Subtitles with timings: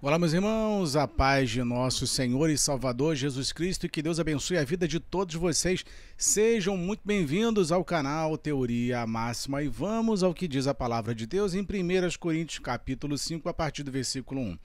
[0.00, 4.20] Olá, meus irmãos, a paz de nosso Senhor e Salvador Jesus Cristo e que Deus
[4.20, 5.84] abençoe a vida de todos vocês.
[6.16, 11.26] Sejam muito bem-vindos ao canal Teoria Máxima e vamos ao que diz a palavra de
[11.26, 14.58] Deus em 1 Coríntios capítulo 5, a partir do versículo 1.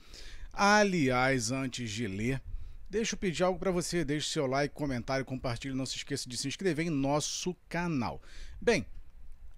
[0.53, 2.39] Aliás, antes de ler,
[2.87, 6.37] deixa eu pedir algo para você, deixe seu like, comentário, compartilhe, não se esqueça de
[6.37, 8.21] se inscrever em nosso canal.
[8.61, 8.85] Bem,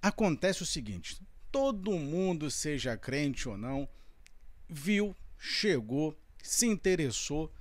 [0.02, 1.22] acontece o seguinte,
[1.52, 3.90] todo mundo, seja crente ou não,
[4.70, 5.14] viu
[5.46, 7.54] chegou, se interessou,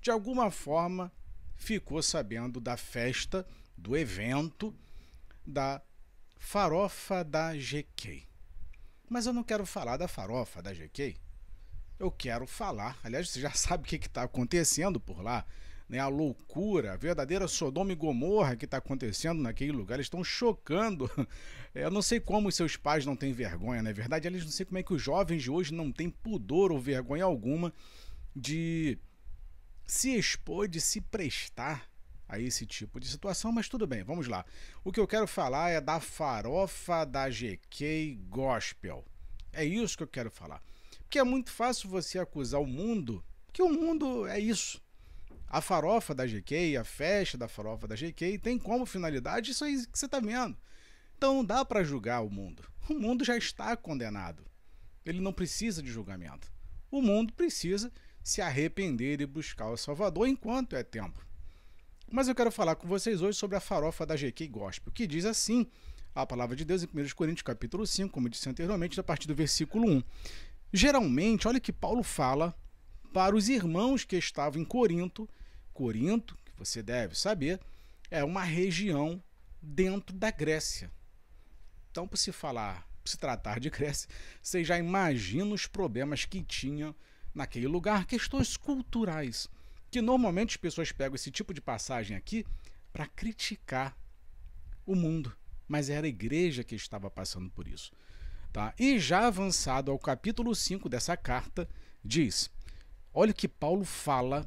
[0.00, 1.12] de alguma forma
[1.54, 3.46] ficou sabendo da festa,
[3.76, 4.74] do evento
[5.46, 5.80] da
[6.36, 8.26] farofa da GK.
[9.08, 11.16] Mas eu não quero falar da farofa da GK.
[11.98, 15.46] Eu quero falar, aliás, você já sabe o que está acontecendo por lá,
[15.88, 15.98] né?
[15.98, 19.94] A loucura, a verdadeira Sodoma e Gomorra que está acontecendo naquele lugar.
[19.94, 21.10] Eles estão chocando.
[21.74, 24.26] Eu não sei como os seus pais não têm vergonha, na é verdade.
[24.26, 27.24] Eles não sei como é que os jovens de hoje não têm pudor ou vergonha
[27.24, 27.72] alguma
[28.34, 28.98] de
[29.86, 31.88] se expor, de se prestar
[32.28, 34.44] a esse tipo de situação, mas tudo bem, vamos lá.
[34.84, 39.02] O que eu quero falar é da farofa da GK Gospel.
[39.50, 40.62] É isso que eu quero falar.
[41.00, 44.82] Porque é muito fácil você acusar o mundo, que o mundo é isso.
[45.48, 49.86] A farofa da GK, a festa da farofa da GK, tem como finalidade isso aí
[49.86, 50.56] que você está vendo.
[51.16, 52.62] Então não dá para julgar o mundo.
[52.88, 54.44] O mundo já está condenado.
[55.04, 56.52] Ele não precisa de julgamento.
[56.90, 57.90] O mundo precisa
[58.22, 61.26] se arrepender e buscar o Salvador enquanto é tempo.
[62.10, 65.24] Mas eu quero falar com vocês hoje sobre a farofa da GK Gospel, que diz
[65.24, 65.66] assim
[66.14, 69.34] a palavra de Deus em 1 Coríntios capítulo 5, como disse anteriormente, a partir do
[69.34, 70.02] versículo 1.
[70.72, 72.54] Geralmente, olha que Paulo fala
[73.12, 75.28] para os irmãos que estavam em Corinto.
[75.78, 77.60] Corinto, que você deve saber,
[78.10, 79.22] é uma região
[79.62, 80.90] dentro da Grécia.
[81.88, 84.08] Então, por se falar, por se tratar de Grécia,
[84.42, 86.92] você já imagina os problemas que tinha
[87.32, 89.46] naquele lugar, questões culturais,
[89.88, 92.44] que normalmente as pessoas pegam esse tipo de passagem aqui
[92.92, 93.96] para criticar
[94.84, 95.32] o mundo,
[95.68, 97.92] mas era a igreja que estava passando por isso.
[98.52, 98.74] Tá?
[98.76, 101.68] E já avançado ao capítulo 5 dessa carta,
[102.04, 102.50] diz:
[103.14, 104.44] Olha o que Paulo fala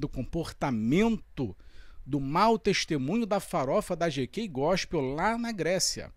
[0.00, 1.56] do comportamento
[2.04, 6.12] do mau testemunho da farofa da GK Gospel lá na Grécia.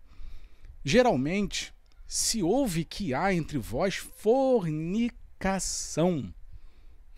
[0.82, 1.72] Geralmente,
[2.06, 5.14] se ouve que há entre vós fornicação.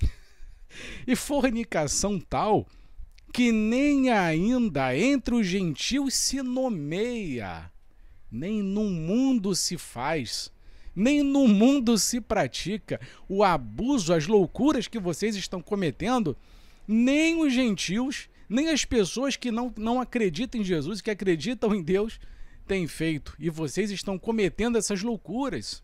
[1.06, 2.66] e fornicação tal
[3.33, 7.71] que nem ainda entre os gentios se nomeia,
[8.31, 10.50] nem no mundo se faz
[10.97, 12.98] nem no mundo se pratica
[13.28, 16.34] o abuso, as loucuras que vocês estão cometendo,
[16.86, 21.82] nem os gentios, nem as pessoas que não, não acreditam em Jesus, que acreditam em
[21.82, 22.20] Deus,
[22.66, 23.34] têm feito.
[23.38, 25.82] E vocês estão cometendo essas loucuras.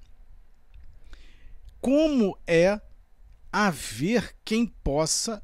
[1.80, 2.80] Como é
[3.50, 5.42] haver quem possa,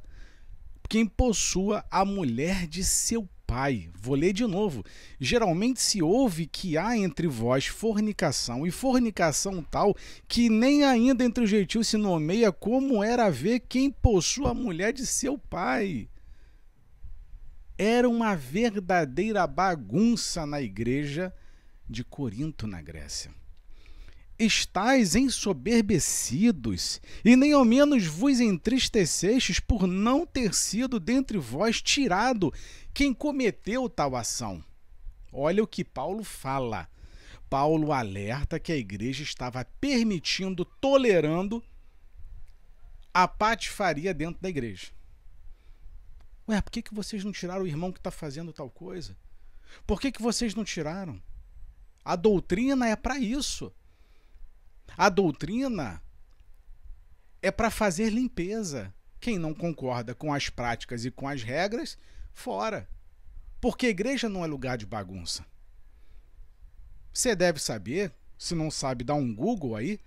[0.88, 3.88] quem possua a mulher de seu pai.
[3.98, 4.84] Vou ler de novo.
[5.18, 9.96] Geralmente se ouve que há entre vós fornicação, e fornicação tal
[10.28, 14.92] que nem ainda entre os gentios se nomeia como era ver quem possua a mulher
[14.92, 16.10] de seu pai.
[17.78, 21.32] Era uma verdadeira bagunça na igreja
[21.88, 23.37] de Corinto, na Grécia
[24.38, 32.52] estáis ensoberbecidos, e nem ao menos vos entristecestes por não ter sido dentre vós tirado
[32.94, 34.62] quem cometeu tal ação.
[35.32, 36.88] Olha o que Paulo fala.
[37.50, 41.62] Paulo alerta que a igreja estava permitindo, tolerando
[43.12, 44.88] a patifaria dentro da igreja.
[46.48, 49.16] Ué, por que, que vocês não tiraram o irmão que está fazendo tal coisa?
[49.86, 51.20] Por que, que vocês não tiraram?
[52.04, 53.72] A doutrina é para isso.
[54.96, 56.02] A doutrina
[57.40, 58.92] é para fazer limpeza.
[59.20, 61.98] Quem não concorda com as práticas e com as regras,
[62.32, 62.88] fora.
[63.60, 65.44] Porque a igreja não é lugar de bagunça.
[67.12, 70.00] Você deve saber, se não sabe, dá um Google aí,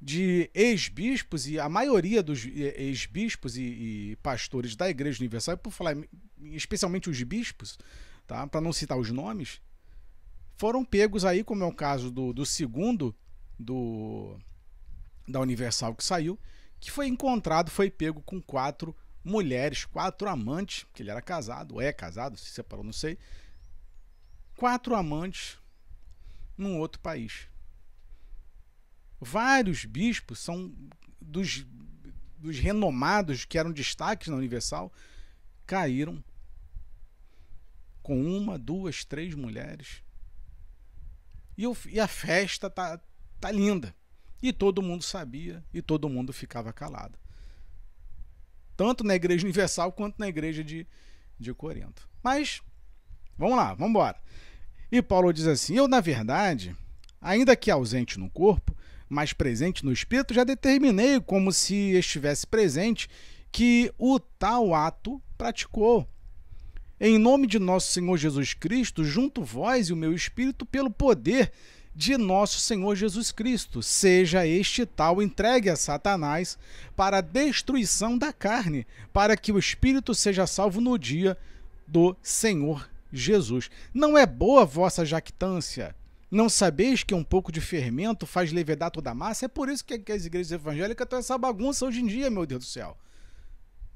[0.00, 5.96] de ex-bispos e a maioria dos ex-bispos e, e, pastores da Igreja Universal, por falar
[6.40, 7.78] especialmente os bispos,
[8.26, 8.46] tá?
[8.46, 9.60] para não citar os nomes,
[10.56, 13.14] foram pegos aí, como é o caso do, do segundo
[13.58, 14.38] do
[15.26, 16.38] da Universal que saiu,
[16.78, 21.82] que foi encontrado, foi pego com quatro mulheres, quatro amantes, que ele era casado, ou
[21.82, 23.18] é casado, se separou, não sei.
[24.56, 25.58] Quatro amantes
[26.56, 27.48] num outro país.
[29.20, 30.72] Vários bispos são
[31.20, 31.66] dos,
[32.38, 34.92] dos renomados que eram destaques na Universal,
[35.66, 36.22] caíram
[38.02, 40.04] com uma, duas, três mulheres.
[41.58, 43.00] E, eu, e a festa tá,
[43.40, 43.94] tá linda.
[44.42, 47.18] E todo mundo sabia e todo mundo ficava calado.
[48.76, 50.86] Tanto na Igreja Universal quanto na Igreja de,
[51.38, 52.08] de Corinto.
[52.22, 52.60] Mas,
[53.38, 54.20] vamos lá, vamos embora.
[54.92, 56.76] E Paulo diz assim: Eu, na verdade,
[57.20, 58.76] ainda que ausente no corpo,
[59.08, 63.08] mas presente no espírito, já determinei, como se estivesse presente,
[63.50, 66.06] que o tal ato praticou.
[66.98, 71.52] Em nome de nosso Senhor Jesus Cristo, junto vós e o meu espírito pelo poder
[71.96, 76.58] de nosso Senhor Jesus Cristo, seja este tal entregue a Satanás
[76.94, 81.38] para a destruição da carne, para que o espírito seja salvo no dia
[81.86, 83.70] do Senhor Jesus.
[83.94, 85.96] Não é boa vossa jactância.
[86.30, 89.46] Não sabeis que um pouco de fermento faz levedar toda a massa?
[89.46, 92.64] É por isso que as igrejas evangélicas estão essa bagunça hoje em dia, meu Deus
[92.64, 92.94] do céu.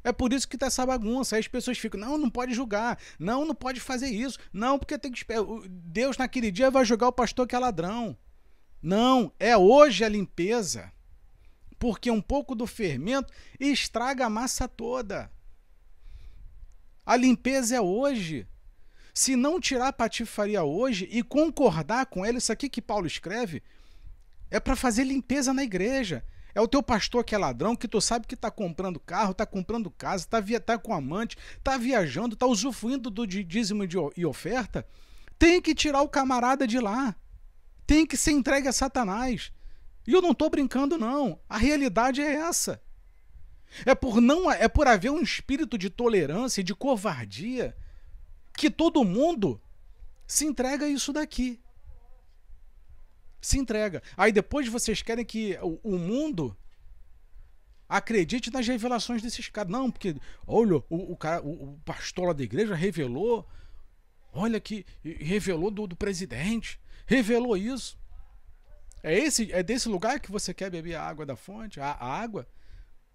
[0.02, 1.37] É por isso que tá essa bagunça.
[1.37, 4.99] Aí as pessoas ficam, não, não pode julgar, não, não pode fazer isso, não, porque
[4.99, 5.44] tem que esperar.
[5.69, 8.17] Deus naquele dia vai julgar o pastor que é ladrão.
[8.82, 10.91] Não, é hoje a limpeza.
[11.79, 15.31] Porque um pouco do fermento estraga a massa toda.
[17.05, 18.47] A limpeza é hoje.
[19.12, 23.62] Se não tirar a patifaria hoje e concordar com ela, isso aqui que Paulo escreve,
[24.50, 26.25] é para fazer limpeza na igreja.
[26.55, 29.47] É o teu pastor que é ladrão, que tu sabe que está comprando carro, está
[29.47, 33.85] comprando casa, está via, tá com amante, está viajando, está usufruindo do dízimo
[34.17, 34.87] e oferta.
[35.38, 37.14] Tem que tirar o camarada de lá.
[37.87, 39.52] Tem que ser entregue a Satanás.
[40.06, 41.38] E eu não estou brincando, não.
[41.49, 42.82] A realidade é essa.
[43.87, 47.76] É por não é por haver um espírito de tolerância e de covardia
[48.56, 49.61] que todo mundo
[50.26, 51.61] se entrega a isso daqui
[53.41, 54.03] se entrega.
[54.17, 56.57] Aí depois vocês querem que o, mundo
[57.89, 59.73] acredite nas revelações desses caras.
[59.73, 60.17] Não, porque,
[60.47, 63.49] olha, o, o, cara, o, o pastor lá da igreja revelou,
[64.33, 67.99] olha que revelou do, do presidente, revelou isso.
[69.03, 72.07] É, esse, é desse lugar que você quer beber a água da fonte, a, a
[72.07, 72.47] água?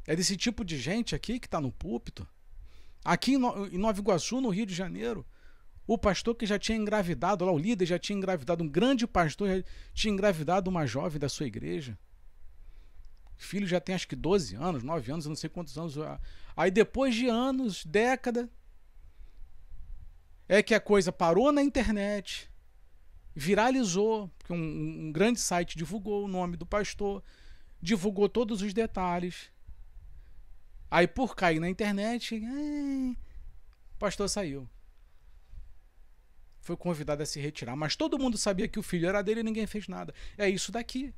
[0.07, 2.27] É desse tipo de gente aqui que está no púlpito?
[3.03, 5.25] Aqui em, no, em Nova Iguaçu, no Rio de Janeiro,
[5.87, 9.47] o pastor que já tinha engravidado, lá o líder já tinha engravidado, um grande pastor
[9.47, 11.97] já tinha engravidado uma jovem da sua igreja.
[13.37, 15.95] Filho já tem acho que 12 anos, 9 anos, não sei quantos anos.
[16.55, 18.49] Aí depois de anos, década,
[20.47, 22.49] é que a coisa parou na internet,
[23.35, 27.23] viralizou, porque um, um grande site divulgou o nome do pastor,
[27.79, 29.51] divulgou todos os detalhes.
[30.89, 32.41] Aí por cair na internet,
[33.93, 34.67] o pastor saiu
[36.65, 37.75] foi convidado a se retirar.
[37.75, 40.11] Mas todo mundo sabia que o filho era dele e ninguém fez nada.
[40.35, 41.13] É isso daqui.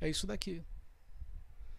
[0.00, 0.64] É isso daqui.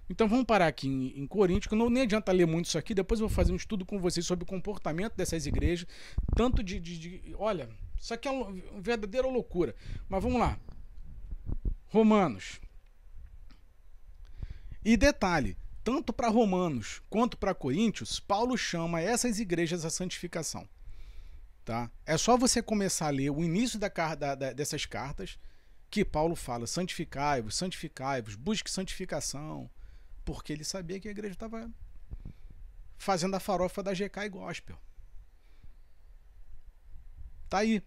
[0.08, 2.94] Então vamos parar aqui em, em Coríntios, que não nem adianta ler muito isso aqui.
[2.94, 5.88] Depois eu vou fazer um estudo com vocês sobre o comportamento dessas igrejas.
[6.36, 6.80] Tanto de.
[6.80, 7.68] de, de olha,
[8.00, 9.76] isso aqui é uma verdadeira loucura.
[10.08, 10.60] Mas vamos lá.
[11.88, 12.62] Romanos.
[14.86, 20.70] E detalhe: tanto para Romanos quanto para Coríntios, Paulo chama essas igrejas à santificação.
[21.70, 21.92] Tá?
[22.04, 25.38] É só você começar a ler o início da, da, da dessas cartas
[25.88, 29.70] que Paulo fala: santificai-vos, santificai-vos, busque santificação,
[30.26, 31.70] porque ele sabia que a igreja estava
[32.98, 34.82] fazendo a farofa da GK e gospel.
[37.48, 37.84] Tá aí.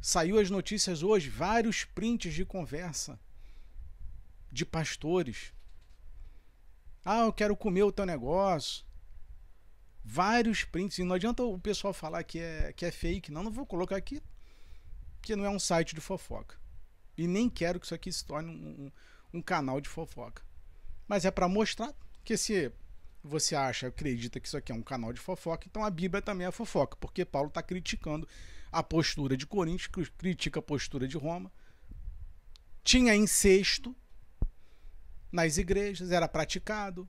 [0.00, 3.18] Saiu as notícias hoje, vários prints de conversa
[4.52, 5.52] de pastores.
[7.04, 8.84] Ah, eu quero comer o teu negócio
[10.04, 10.98] vários prints.
[10.98, 13.32] E não adianta o pessoal falar que é, que é fake.
[13.32, 14.22] Não, não vou colocar aqui,
[15.16, 16.56] porque não é um site de fofoca.
[17.16, 18.86] E nem quero que isso aqui se torne um,
[19.32, 20.42] um, um canal de fofoca.
[21.08, 21.94] Mas é para mostrar
[22.24, 22.70] que se
[23.22, 26.46] você acha, acredita que isso aqui é um canal de fofoca, então a Bíblia também
[26.46, 28.28] é fofoca, porque Paulo está criticando
[28.70, 31.50] a postura de Coríntios, critica a postura de Roma.
[32.82, 33.96] Tinha incesto
[35.32, 37.08] nas igrejas, era praticado,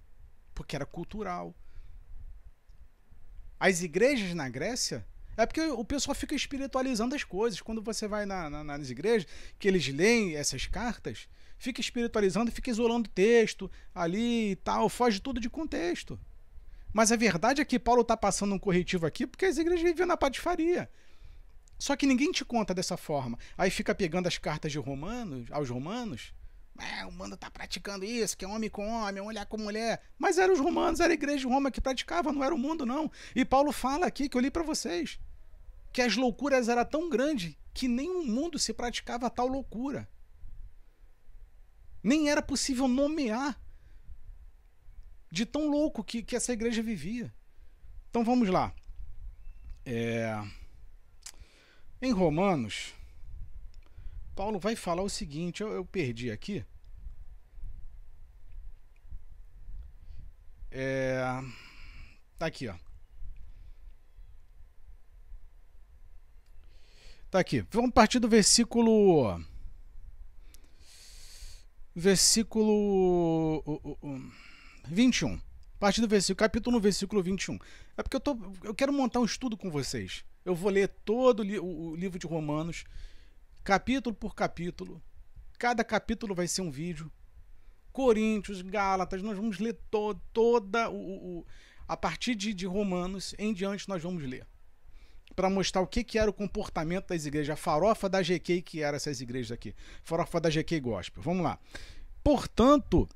[0.53, 1.53] porque era cultural.
[3.59, 5.05] As igrejas na Grécia
[5.37, 7.61] é porque o pessoal fica espiritualizando as coisas.
[7.61, 9.27] Quando você vai na, na, nas igrejas,
[9.59, 15.39] que eles leem essas cartas, fica espiritualizando, fica isolando texto ali e tal, foge tudo
[15.39, 16.19] de contexto.
[16.93, 20.07] Mas a verdade é que Paulo está passando um corretivo aqui porque as igrejas viviam
[20.07, 20.89] na patifaria.
[21.77, 23.37] Só que ninguém te conta dessa forma.
[23.57, 26.33] Aí fica pegando as cartas de Romanos, aos romanos,
[26.77, 30.01] é, o mundo está praticando isso, que é homem com homem, mulher com mulher.
[30.17, 32.85] Mas eram os romanos, era a igreja de Roma que praticava, não era o mundo,
[32.85, 33.09] não.
[33.33, 35.19] E Paulo fala aqui, que eu li para vocês,
[35.93, 40.09] que as loucuras eram tão grandes que nem o mundo se praticava tal loucura.
[42.03, 43.59] Nem era possível nomear
[45.31, 47.33] de tão louco que, que essa igreja vivia.
[48.09, 48.73] Então vamos lá.
[49.85, 50.41] É...
[52.01, 52.93] Em Romanos,
[54.35, 56.63] Paulo vai falar o seguinte: eu, eu perdi aqui.
[60.69, 61.23] É,
[62.37, 62.75] tá aqui, ó.
[67.31, 67.65] Tá aqui.
[67.71, 69.41] Vamos partir do versículo.
[71.95, 73.63] Versículo.
[74.87, 75.33] 21.
[75.35, 75.39] A
[75.79, 77.57] partir do versículo, capítulo no versículo 21.
[77.97, 80.25] É porque eu, tô, eu quero montar um estudo com vocês.
[80.43, 82.85] Eu vou ler todo o, livro de Romanos
[83.65, 85.01] capítulo por capítulo.
[85.57, 87.11] Cada capítulo vai ser um vídeo.
[87.91, 91.45] Coríntios, Gálatas, nós vamos ler to, toda o, o,
[91.87, 94.45] a partir de, de Romanos em diante nós vamos ler
[95.35, 98.81] para mostrar o que, que era o comportamento das igrejas, a farofa da GK que
[98.81, 101.23] era essas igrejas aqui, farofa da GK Gospel.
[101.23, 101.59] Vamos lá.
[102.23, 103.09] Portanto,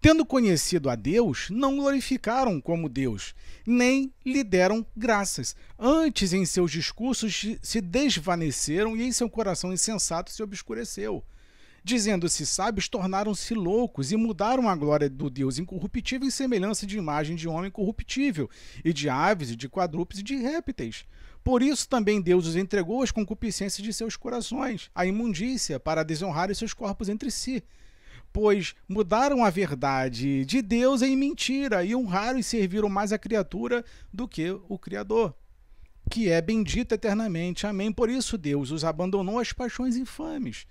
[0.00, 3.34] tendo conhecido a Deus, não glorificaram como Deus,
[3.66, 5.56] nem lhe deram graças.
[5.78, 11.24] Antes, em seus discursos, se desvaneceram e em seu coração insensato se obscureceu.
[11.82, 17.34] Dizendo-se sábios, tornaram-se loucos e mudaram a glória do Deus incorruptível em semelhança de imagem
[17.34, 18.50] de homem corruptível,
[18.84, 21.06] e de aves, e de quadrúpedes, e de répteis.
[21.42, 26.54] Por isso também Deus os entregou às concupiscências de seus corações, à imundícia, para desonrarem
[26.54, 27.62] seus corpos entre si.
[28.32, 33.84] Pois mudaram a verdade de Deus em mentira e honraram e serviram mais a criatura
[34.12, 35.34] do que o Criador,
[36.10, 37.66] que é bendito eternamente.
[37.66, 37.92] Amém.
[37.92, 40.66] Por isso Deus os abandonou às paixões infames,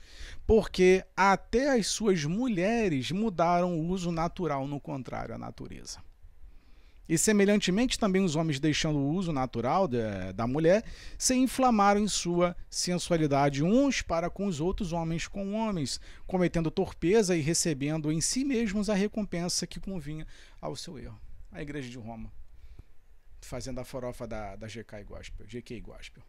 [0.46, 6.00] porque até as suas mulheres mudaram o uso natural no contrário à natureza.
[7.08, 9.98] E semelhantemente também os homens deixando o uso natural de,
[10.36, 10.84] da mulher
[11.18, 17.36] se inflamaram em sua sensualidade uns para com os outros homens com homens, cometendo torpeza
[17.36, 20.28] e recebendo em si mesmos a recompensa que convinha
[20.60, 21.20] ao seu erro.
[21.52, 22.32] A igreja de Roma,
[23.40, 26.24] fazendo a farofa da, da GK Gospel, GK Gospel.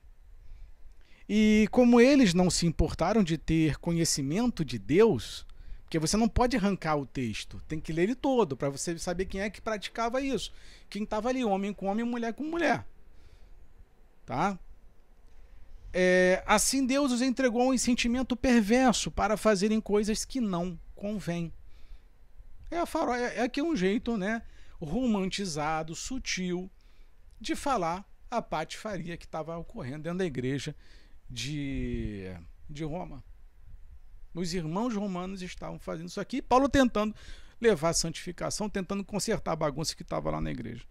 [1.28, 5.44] E como eles não se importaram de ter conhecimento de Deus,
[5.88, 9.24] porque você não pode arrancar o texto, tem que ler ele todo para você saber
[9.24, 10.52] quem é que praticava isso.
[10.90, 12.86] Quem estava ali, homem com homem, mulher com mulher.
[14.26, 14.58] Tá?
[15.90, 21.50] É, assim Deus os entregou um sentimento perverso para fazerem coisas que não convêm.
[22.70, 24.42] É, a faro, é, é aqui um jeito né,
[24.78, 26.70] romantizado, sutil,
[27.40, 30.76] de falar a patifaria que estava ocorrendo dentro da igreja
[31.30, 32.26] de,
[32.68, 33.24] de Roma.
[34.38, 37.12] Os irmãos romanos estavam fazendo isso aqui, Paulo tentando
[37.60, 40.84] levar a santificação, tentando consertar a bagunça que estava lá na igreja.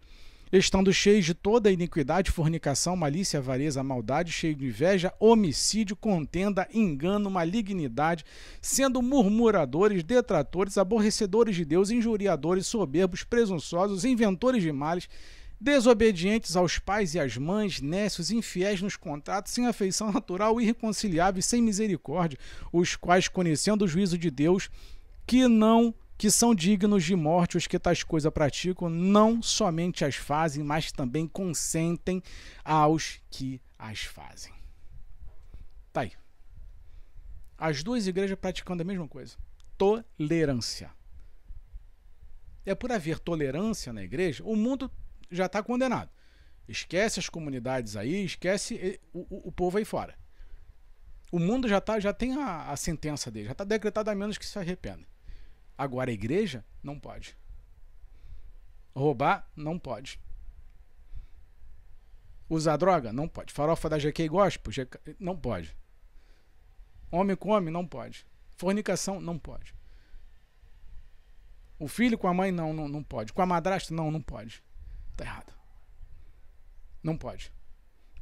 [0.52, 7.30] Estando cheios de toda iniquidade, fornicação, malícia, avareza, maldade, cheio de inveja, homicídio, contenda, engano,
[7.30, 8.24] malignidade,
[8.60, 15.08] sendo murmuradores, detratores, aborrecedores de Deus, injuriadores, soberbos, presunçosos, inventores de males,
[15.60, 21.60] desobedientes aos pais e às mães, nécios, infiéis nos contratos, sem afeição natural, irreconciliáveis, sem
[21.60, 22.38] misericórdia,
[22.72, 24.70] os quais, conhecendo o juízo de Deus,
[25.26, 30.16] que não que são dignos de morte os que tais coisas praticam, não somente as
[30.16, 32.20] fazem, mas também consentem
[32.64, 34.52] aos que as fazem.
[35.92, 36.12] Tá aí.
[37.56, 39.36] As duas igrejas praticando a mesma coisa.
[39.76, 40.90] Tolerância.
[42.66, 44.90] É por haver tolerância na igreja, o mundo
[45.30, 46.10] já está condenado.
[46.68, 50.14] Esquece as comunidades aí, esquece o, o, o, povo aí fora.
[51.32, 54.36] O mundo já, tá, já tem a, a sentença dele, já está decretado a menos
[54.36, 55.06] que se arrependa.
[55.76, 57.36] Agora a igreja não pode.
[58.94, 60.20] Roubar não pode.
[62.48, 63.52] Usar droga não pode.
[63.52, 65.76] Farofa da GK Gospel GK, não pode.
[67.10, 68.26] Homem com homem não pode.
[68.56, 69.74] Fornicação não pode.
[71.78, 73.32] O filho com a mãe não, não, não pode.
[73.32, 74.62] Com a madrasta não, não pode.
[75.18, 75.52] Tá errado.
[77.02, 77.52] Não pode.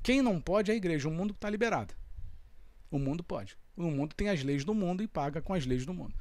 [0.02, 1.06] Quem não pode é a igreja.
[1.06, 1.94] O mundo está liberado.
[2.90, 3.56] O mundo pode.
[3.76, 6.14] O mundo tem as leis do mundo e paga com as leis do mundo.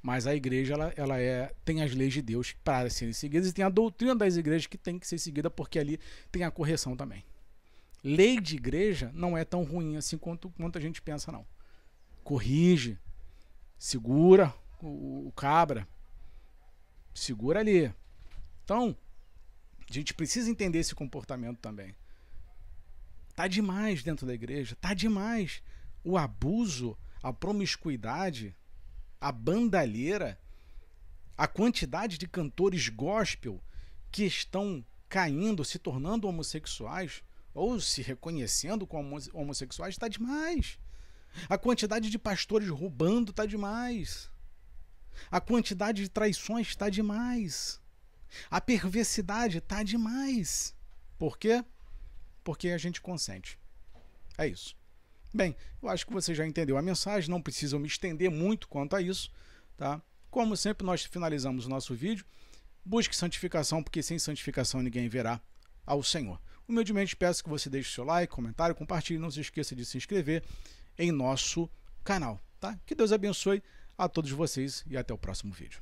[0.00, 3.52] Mas a igreja ela, ela é, tem as leis de Deus para serem seguidas e
[3.52, 6.96] tem a doutrina das igrejas que tem que ser seguida porque ali tem a correção
[6.96, 7.24] também.
[8.02, 11.46] Lei de igreja não é tão ruim assim quanto, quanto a gente pensa, não.
[12.24, 12.98] Corrige,
[13.78, 15.86] segura o, o cabra,
[17.14, 17.92] segura ali.
[18.64, 18.96] Então,
[19.98, 21.94] a gente precisa entender esse comportamento também.
[23.34, 25.62] Tá demais dentro da igreja, tá demais.
[26.04, 28.56] O abuso, a promiscuidade,
[29.20, 30.38] a bandalheira,
[31.36, 33.62] a quantidade de cantores gospel
[34.10, 37.22] que estão caindo, se tornando homossexuais
[37.54, 40.78] ou se reconhecendo como homossexuais está demais.
[41.48, 44.30] A quantidade de pastores roubando está demais.
[45.30, 47.80] A quantidade de traições está demais.
[48.50, 50.74] A perversidade tá demais.
[51.18, 51.64] Por quê?
[52.42, 53.58] Porque a gente consente.
[54.36, 54.76] É isso.
[55.34, 58.96] Bem, eu acho que você já entendeu a mensagem, não precisa me estender muito quanto
[58.96, 59.32] a isso,
[59.76, 60.02] tá?
[60.30, 62.26] Como sempre, nós finalizamos o nosso vídeo
[62.84, 65.40] Busque santificação, porque sem santificação ninguém verá
[65.86, 66.40] ao Senhor.
[66.68, 69.18] Humildemente peço que você deixe seu like, comentário, compartilhe.
[69.18, 70.42] Não se esqueça de se inscrever
[70.98, 71.70] em nosso
[72.02, 72.42] canal.
[72.58, 72.78] Tá?
[72.84, 73.62] Que Deus abençoe
[73.96, 75.80] a todos vocês e até o próximo vídeo.